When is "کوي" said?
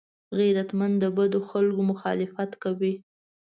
2.63-2.93